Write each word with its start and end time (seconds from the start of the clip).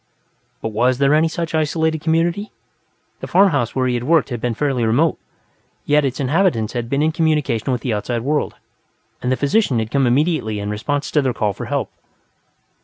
But 0.63 0.69
was 0.69 0.97
there 0.97 1.13
any 1.13 1.27
such 1.27 1.53
isolated 1.53 2.01
community? 2.01 2.51
The 3.19 3.27
farmhouse 3.27 3.75
where 3.75 3.85
he 3.85 3.93
had 3.93 4.03
worked 4.05 4.29
had 4.29 4.41
been 4.41 4.55
fairly 4.55 4.83
remote, 4.83 5.19
yet 5.85 6.03
its 6.03 6.19
inhabitants 6.19 6.73
had 6.73 6.89
been 6.89 7.03
in 7.03 7.11
communication 7.11 7.71
with 7.71 7.81
the 7.81 7.93
outside 7.93 8.21
world, 8.23 8.55
and 9.21 9.31
the 9.31 9.37
physician 9.37 9.77
had 9.77 9.91
come 9.91 10.07
immediately 10.07 10.57
in 10.59 10.71
response 10.71 11.11
to 11.11 11.21
their 11.21 11.35
call 11.35 11.53
for 11.53 11.65
help. 11.65 11.91